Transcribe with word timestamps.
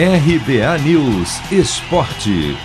RBA 0.00 0.78
News 0.84 1.40
Esporte. 1.50 2.56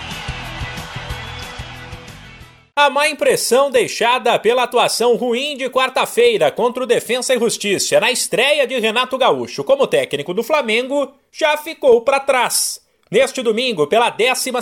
A 2.76 2.88
má 2.88 3.08
impressão 3.08 3.72
deixada 3.72 4.38
pela 4.38 4.62
atuação 4.62 5.16
ruim 5.16 5.56
de 5.56 5.68
quarta-feira 5.68 6.52
contra 6.52 6.84
o 6.84 6.86
Defensa 6.86 7.34
e 7.34 7.38
Justiça 7.40 7.98
na 7.98 8.12
estreia 8.12 8.68
de 8.68 8.78
Renato 8.78 9.18
Gaúcho 9.18 9.64
como 9.64 9.88
técnico 9.88 10.32
do 10.32 10.44
Flamengo 10.44 11.12
já 11.32 11.56
ficou 11.56 12.02
para 12.02 12.20
trás. 12.20 12.80
Neste 13.10 13.42
domingo, 13.42 13.88
pela 13.88 14.10
12 14.10 14.52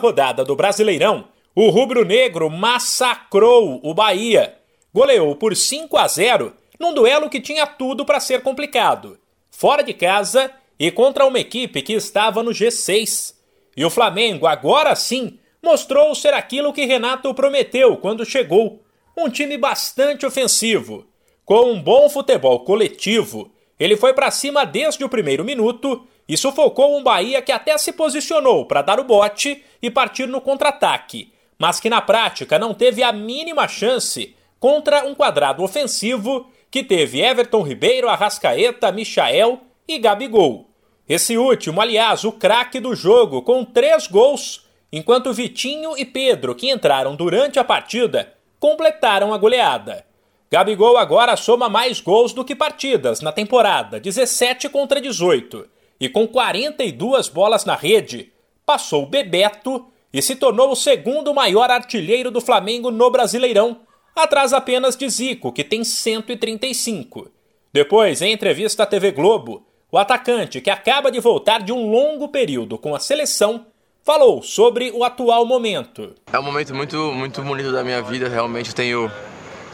rodada 0.00 0.44
do 0.44 0.54
Brasileirão, 0.54 1.24
o 1.52 1.68
rubro-negro 1.68 2.48
massacrou 2.48 3.80
o 3.82 3.92
Bahia. 3.92 4.54
Goleou 4.94 5.34
por 5.34 5.56
5 5.56 5.96
a 5.96 6.06
0 6.06 6.52
num 6.78 6.94
duelo 6.94 7.28
que 7.28 7.40
tinha 7.40 7.66
tudo 7.66 8.04
para 8.04 8.20
ser 8.20 8.40
complicado. 8.40 9.18
Fora 9.50 9.82
de 9.82 9.92
casa, 9.92 10.48
e 10.80 10.90
contra 10.90 11.26
uma 11.26 11.38
equipe 11.38 11.82
que 11.82 11.92
estava 11.92 12.42
no 12.42 12.52
G6. 12.52 13.34
E 13.76 13.84
o 13.84 13.90
Flamengo, 13.90 14.46
agora 14.46 14.96
sim, 14.96 15.38
mostrou 15.62 16.14
ser 16.14 16.32
aquilo 16.32 16.72
que 16.72 16.86
Renato 16.86 17.34
prometeu 17.34 17.98
quando 17.98 18.24
chegou: 18.24 18.82
um 19.14 19.28
time 19.28 19.58
bastante 19.58 20.24
ofensivo. 20.24 21.06
Com 21.44 21.72
um 21.72 21.82
bom 21.82 22.08
futebol 22.08 22.60
coletivo, 22.60 23.52
ele 23.78 23.94
foi 23.94 24.14
para 24.14 24.30
cima 24.30 24.64
desde 24.64 25.04
o 25.04 25.08
primeiro 25.08 25.44
minuto 25.44 26.06
e 26.26 26.36
sufocou 26.36 26.96
um 26.96 27.02
Bahia 27.02 27.42
que 27.42 27.52
até 27.52 27.76
se 27.76 27.92
posicionou 27.92 28.64
para 28.64 28.82
dar 28.82 28.98
o 28.98 29.04
bote 29.04 29.62
e 29.82 29.90
partir 29.90 30.26
no 30.28 30.40
contra-ataque, 30.40 31.32
mas 31.58 31.78
que 31.78 31.90
na 31.90 32.00
prática 32.00 32.58
não 32.58 32.72
teve 32.72 33.02
a 33.02 33.12
mínima 33.12 33.68
chance 33.68 34.34
contra 34.58 35.04
um 35.04 35.14
quadrado 35.14 35.62
ofensivo 35.62 36.48
que 36.70 36.84
teve 36.84 37.20
Everton 37.20 37.62
Ribeiro, 37.62 38.08
Arrascaeta, 38.08 38.92
Michael 38.92 39.60
e 39.88 39.98
Gabigol. 39.98 40.69
Esse 41.10 41.36
último, 41.36 41.80
aliás, 41.80 42.22
o 42.22 42.30
craque 42.30 42.78
do 42.78 42.94
jogo, 42.94 43.42
com 43.42 43.64
três 43.64 44.06
gols, 44.06 44.64
enquanto 44.92 45.32
Vitinho 45.32 45.98
e 45.98 46.04
Pedro, 46.04 46.54
que 46.54 46.70
entraram 46.70 47.16
durante 47.16 47.58
a 47.58 47.64
partida, 47.64 48.32
completaram 48.60 49.34
a 49.34 49.36
goleada. 49.36 50.06
Gabigol 50.48 50.96
agora 50.96 51.36
soma 51.36 51.68
mais 51.68 52.00
gols 52.00 52.32
do 52.32 52.44
que 52.44 52.54
partidas 52.54 53.20
na 53.20 53.32
temporada, 53.32 53.98
17 53.98 54.68
contra 54.68 55.00
18, 55.00 55.68
e 55.98 56.08
com 56.08 56.28
42 56.28 57.28
bolas 57.28 57.64
na 57.64 57.74
rede, 57.74 58.32
passou 58.64 59.04
Bebeto 59.04 59.86
e 60.12 60.22
se 60.22 60.36
tornou 60.36 60.70
o 60.70 60.76
segundo 60.76 61.34
maior 61.34 61.72
artilheiro 61.72 62.30
do 62.30 62.40
Flamengo 62.40 62.92
no 62.92 63.10
Brasileirão, 63.10 63.80
atrás 64.14 64.52
apenas 64.52 64.94
de 64.94 65.08
Zico, 65.08 65.50
que 65.50 65.64
tem 65.64 65.82
135. 65.82 67.32
Depois, 67.72 68.22
em 68.22 68.32
entrevista 68.32 68.84
à 68.84 68.86
TV 68.86 69.10
Globo, 69.10 69.66
o 69.92 69.98
atacante, 69.98 70.60
que 70.60 70.70
acaba 70.70 71.10
de 71.10 71.18
voltar 71.20 71.62
de 71.62 71.72
um 71.72 71.90
longo 71.90 72.28
período 72.28 72.78
com 72.78 72.94
a 72.94 73.00
seleção, 73.00 73.66
falou 74.04 74.42
sobre 74.42 74.90
o 74.92 75.04
atual 75.04 75.44
momento. 75.44 76.14
É 76.32 76.38
um 76.38 76.42
momento 76.42 76.74
muito, 76.74 76.96
muito 77.12 77.42
bonito 77.42 77.72
da 77.72 77.82
minha 77.82 78.00
vida, 78.00 78.28
realmente 78.28 78.74
tenho, 78.74 79.10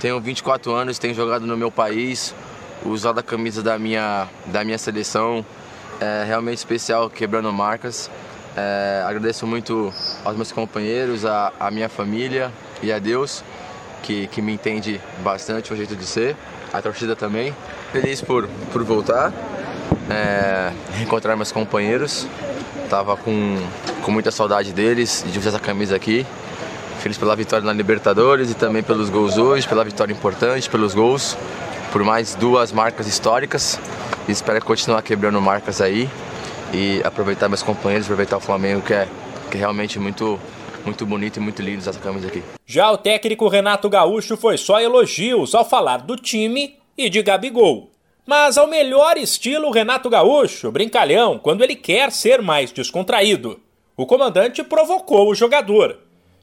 tenho 0.00 0.20
24 0.20 0.72
anos, 0.72 0.98
tenho 0.98 1.14
jogado 1.14 1.46
no 1.46 1.56
meu 1.56 1.70
país, 1.70 2.34
usado 2.84 3.20
a 3.20 3.22
camisa 3.22 3.62
da 3.62 3.78
minha, 3.78 4.26
da 4.46 4.64
minha 4.64 4.78
seleção, 4.78 5.44
é 6.00 6.24
realmente 6.26 6.58
especial, 6.58 7.10
quebrando 7.10 7.52
marcas. 7.52 8.10
É, 8.56 9.02
agradeço 9.06 9.46
muito 9.46 9.92
aos 10.24 10.34
meus 10.34 10.50
companheiros, 10.50 11.26
a, 11.26 11.52
a 11.60 11.70
minha 11.70 11.90
família 11.90 12.50
e 12.82 12.90
a 12.90 12.98
Deus, 12.98 13.44
que, 14.02 14.26
que 14.28 14.40
me 14.40 14.52
entende 14.52 14.98
bastante 15.22 15.74
o 15.74 15.76
jeito 15.76 15.94
de 15.94 16.06
ser, 16.06 16.34
a 16.72 16.80
torcida 16.80 17.14
também. 17.14 17.54
Feliz 17.92 18.22
por, 18.22 18.48
por 18.72 18.82
voltar, 18.82 19.32
é, 20.10 20.72
reencontrar 20.94 21.36
meus 21.36 21.52
companheiros. 21.52 22.26
Tava 22.88 23.16
com, 23.16 23.58
com 24.02 24.10
muita 24.10 24.30
saudade 24.30 24.72
deles, 24.72 25.24
de 25.26 25.38
usar 25.38 25.50
essa 25.50 25.58
camisa 25.58 25.96
aqui. 25.96 26.24
Feliz 27.00 27.18
pela 27.18 27.36
vitória 27.36 27.64
na 27.64 27.72
Libertadores 27.72 28.50
e 28.50 28.54
também 28.54 28.82
pelos 28.82 29.10
gols 29.10 29.36
hoje, 29.36 29.66
pela 29.68 29.84
vitória 29.84 30.12
importante, 30.12 30.68
pelos 30.68 30.94
gols, 30.94 31.36
por 31.92 32.02
mais 32.02 32.34
duas 32.34 32.72
marcas 32.72 33.06
históricas. 33.06 33.78
E 34.28 34.32
espero 34.32 34.64
continuar 34.64 35.02
quebrando 35.02 35.40
marcas 35.40 35.80
aí 35.80 36.08
e 36.72 37.00
aproveitar 37.04 37.48
meus 37.48 37.62
companheiros, 37.62 38.06
aproveitar 38.06 38.38
o 38.38 38.40
Flamengo, 38.40 38.82
que 38.82 38.92
é, 38.92 39.06
que 39.50 39.56
é 39.56 39.60
realmente 39.60 39.98
muito, 39.98 40.38
muito 40.84 41.06
bonito 41.06 41.36
e 41.36 41.40
muito 41.40 41.62
lindo 41.62 41.88
essa 41.88 41.98
camisa 42.00 42.26
aqui. 42.26 42.42
Já 42.64 42.90
o 42.90 42.98
técnico 42.98 43.48
Renato 43.48 43.88
Gaúcho 43.88 44.36
foi 44.36 44.56
só 44.56 44.80
elogios 44.80 45.54
ao 45.54 45.64
falar 45.64 45.98
do 45.98 46.16
time 46.16 46.76
e 46.98 47.08
de 47.08 47.22
Gabigol 47.22 47.95
mas 48.26 48.58
ao 48.58 48.66
melhor 48.66 49.16
estilo 49.16 49.70
Renato 49.70 50.10
Gaúcho, 50.10 50.72
brincalhão, 50.72 51.38
quando 51.38 51.62
ele 51.62 51.76
quer 51.76 52.10
ser 52.10 52.42
mais 52.42 52.72
descontraído. 52.72 53.60
O 53.96 54.04
comandante 54.04 54.64
provocou 54.64 55.30
o 55.30 55.34
jogador. 55.34 55.98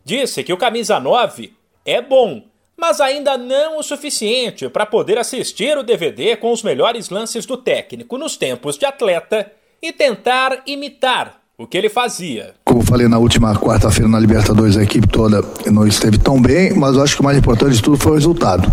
Disse 0.05 0.43
que 0.43 0.53
o 0.53 0.57
camisa 0.57 0.99
9 0.99 1.53
é 1.85 2.01
bom, 2.01 2.43
mas 2.77 3.01
ainda 3.01 3.37
não 3.37 3.77
o 3.77 3.83
suficiente 3.83 4.69
para 4.69 4.85
poder 4.85 5.17
assistir 5.17 5.77
o 5.77 5.83
DVD 5.83 6.35
com 6.37 6.51
os 6.51 6.63
melhores 6.63 7.09
lances 7.09 7.45
do 7.45 7.57
técnico 7.57 8.17
nos 8.17 8.37
tempos 8.37 8.77
de 8.77 8.85
atleta 8.85 9.51
e 9.81 9.91
tentar 9.91 10.63
imitar 10.65 11.41
o 11.57 11.67
que 11.67 11.77
ele 11.77 11.89
fazia. 11.89 12.55
Como 12.65 12.81
falei 12.81 13.07
na 13.07 13.19
última 13.19 13.53
quarta-feira 13.55 14.09
na 14.09 14.19
Libertadores, 14.19 14.75
a 14.75 14.83
equipe 14.83 15.07
toda 15.07 15.43
não 15.69 15.85
esteve 15.85 16.17
tão 16.17 16.41
bem, 16.41 16.73
mas 16.73 16.95
eu 16.95 17.03
acho 17.03 17.15
que 17.15 17.21
o 17.21 17.23
mais 17.23 17.37
importante 17.37 17.75
de 17.75 17.81
tudo 17.83 17.97
foi 17.97 18.13
o 18.13 18.15
resultado. 18.15 18.71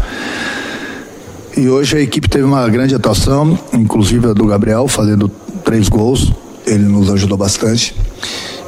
E 1.60 1.68
hoje 1.68 1.94
a 1.94 2.00
equipe 2.00 2.26
teve 2.26 2.44
uma 2.44 2.66
grande 2.70 2.94
atuação, 2.94 3.58
inclusive 3.74 4.30
a 4.30 4.32
do 4.32 4.46
Gabriel, 4.46 4.88
fazendo 4.88 5.30
três 5.62 5.90
gols. 5.90 6.32
Ele 6.66 6.84
nos 6.84 7.10
ajudou 7.10 7.36
bastante. 7.36 7.94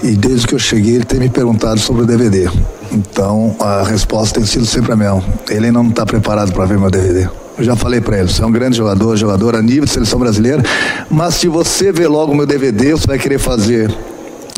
E 0.02 0.08
desde 0.08 0.46
que 0.46 0.54
eu 0.54 0.58
cheguei, 0.58 0.96
ele 0.96 1.04
tem 1.06 1.18
me 1.18 1.30
perguntado 1.30 1.80
sobre 1.80 2.02
o 2.02 2.06
DVD. 2.06 2.50
Então 2.92 3.56
a 3.58 3.82
resposta 3.82 4.38
tem 4.38 4.46
sido 4.46 4.66
sempre 4.66 4.92
a 4.92 4.96
mesma. 4.96 5.24
Ele 5.48 5.68
ainda 5.68 5.82
não 5.82 5.88
está 5.88 6.04
preparado 6.04 6.52
para 6.52 6.66
ver 6.66 6.78
meu 6.78 6.90
DVD. 6.90 7.30
Eu 7.56 7.64
já 7.64 7.74
falei 7.74 8.02
para 8.02 8.18
ele, 8.18 8.28
você 8.28 8.42
é 8.42 8.46
um 8.46 8.52
grande 8.52 8.76
jogador, 8.76 9.16
jogador 9.16 9.56
a 9.56 9.62
nível 9.62 9.86
de 9.86 9.90
seleção 9.90 10.18
brasileira, 10.18 10.62
mas 11.10 11.36
se 11.36 11.48
você 11.48 11.92
ver 11.92 12.08
logo 12.08 12.34
meu 12.34 12.46
DVD, 12.46 12.92
você 12.92 13.06
vai 13.06 13.18
querer 13.18 13.38
fazer 13.38 13.90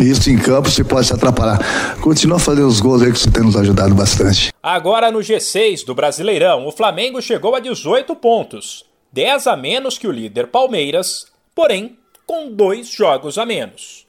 isso 0.00 0.30
em 0.30 0.38
campo 0.38 0.70
se 0.70 0.82
pode 0.82 1.06
se 1.06 1.12
atrapalhar. 1.12 1.58
Continua 2.00 2.38
fazendo 2.38 2.66
os 2.66 2.80
gols 2.80 3.02
aí 3.02 3.12
que 3.12 3.18
você 3.18 3.30
tem 3.30 3.42
nos 3.42 3.56
ajudado 3.56 3.94
bastante. 3.94 4.52
Agora 4.62 5.10
no 5.10 5.20
G6 5.20 5.84
do 5.84 5.94
Brasileirão, 5.94 6.66
o 6.66 6.72
Flamengo 6.72 7.20
chegou 7.20 7.54
a 7.54 7.60
18 7.60 8.14
pontos, 8.16 8.84
10 9.12 9.46
a 9.46 9.56
menos 9.56 9.98
que 9.98 10.06
o 10.06 10.12
líder 10.12 10.48
Palmeiras, 10.48 11.26
porém 11.54 11.96
com 12.26 12.50
dois 12.50 12.88
jogos 12.88 13.38
a 13.38 13.44
menos. 13.44 14.06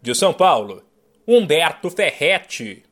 De 0.00 0.14
São 0.14 0.32
Paulo, 0.32 0.82
Humberto 1.26 1.88
Ferretti. 1.90 2.82